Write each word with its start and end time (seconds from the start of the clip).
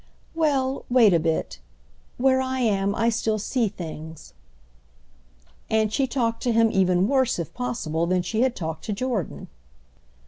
"Well, 0.33 0.83
wait 0.89 1.13
a 1.13 1.19
bit. 1.19 1.59
Where 2.17 2.41
I 2.41 2.59
am 2.61 2.95
I 2.95 3.09
still 3.09 3.37
see 3.37 3.67
things." 3.67 4.33
And 5.69 5.93
she 5.93 6.07
talked 6.07 6.41
to 6.41 6.51
him 6.51 6.71
even 6.71 7.07
worse, 7.07 7.37
if 7.37 7.53
possible, 7.53 8.07
than 8.07 8.23
she 8.23 8.41
had 8.41 8.55
talked 8.55 8.83
to 8.85 8.93
Jordan. 8.93 9.47